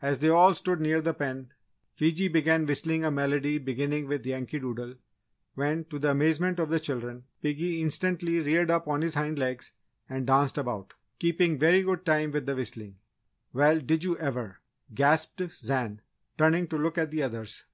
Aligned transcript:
As 0.00 0.20
they 0.20 0.28
all 0.28 0.54
stood 0.54 0.80
near 0.80 1.00
the 1.00 1.12
pen, 1.12 1.52
Fiji 1.96 2.28
began 2.28 2.66
whistling 2.66 3.02
a 3.04 3.10
medley 3.10 3.58
beginning 3.58 4.06
with 4.06 4.24
Yankee 4.24 4.60
Doodle, 4.60 4.94
when, 5.54 5.84
to 5.86 5.98
the 5.98 6.12
amazement 6.12 6.60
of 6.60 6.68
the 6.68 6.78
children, 6.78 7.24
piggy 7.42 7.82
instantly 7.82 8.38
reared 8.38 8.70
up 8.70 8.86
on 8.86 9.02
his 9.02 9.14
hind 9.16 9.40
legs 9.40 9.72
and 10.08 10.24
danced 10.24 10.56
about, 10.56 10.94
keeping 11.18 11.58
very 11.58 11.82
good 11.82 12.06
time 12.06 12.30
with 12.30 12.46
the 12.46 12.54
whistling. 12.54 13.00
"Well, 13.52 13.80
did 13.80 14.04
you 14.04 14.16
ever!" 14.18 14.60
gasped 14.94 15.42
Zan, 15.50 16.00
turning 16.38 16.68
to 16.68 16.78
look 16.78 16.96
at 16.96 17.10
the 17.10 17.24
others. 17.24 17.64